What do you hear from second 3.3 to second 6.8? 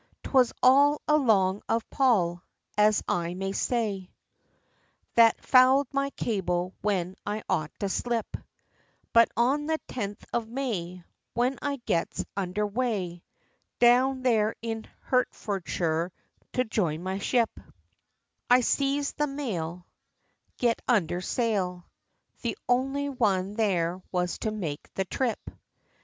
may say, That foul'd my cable